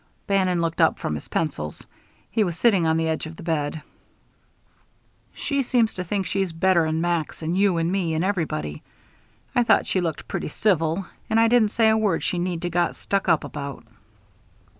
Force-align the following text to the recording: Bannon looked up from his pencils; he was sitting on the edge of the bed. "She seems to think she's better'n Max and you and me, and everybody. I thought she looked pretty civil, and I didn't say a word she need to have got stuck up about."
Bannon 0.25 0.61
looked 0.61 0.81
up 0.81 0.97
from 0.97 1.13
his 1.13 1.27
pencils; 1.27 1.85
he 2.31 2.43
was 2.43 2.57
sitting 2.57 2.87
on 2.87 2.97
the 2.97 3.07
edge 3.07 3.27
of 3.27 3.35
the 3.35 3.43
bed. 3.43 3.83
"She 5.31 5.61
seems 5.61 5.93
to 5.93 6.03
think 6.03 6.25
she's 6.25 6.51
better'n 6.51 7.01
Max 7.01 7.43
and 7.43 7.55
you 7.55 7.77
and 7.77 7.91
me, 7.91 8.15
and 8.15 8.25
everybody. 8.25 8.81
I 9.53 9.61
thought 9.63 9.85
she 9.85 10.01
looked 10.01 10.27
pretty 10.27 10.49
civil, 10.49 11.05
and 11.29 11.39
I 11.39 11.47
didn't 11.47 11.69
say 11.69 11.87
a 11.87 11.95
word 11.97 12.23
she 12.23 12.39
need 12.39 12.63
to 12.63 12.67
have 12.69 12.73
got 12.73 12.95
stuck 12.95 13.29
up 13.29 13.43
about." 13.43 13.83